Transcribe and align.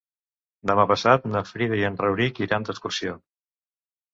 Demà 0.69 0.85
passat 0.91 1.27
na 1.35 1.43
Frida 1.49 1.79
i 1.81 1.85
en 1.91 1.99
Rauric 2.05 2.41
iran 2.47 2.67
d'excursió. 2.71 3.17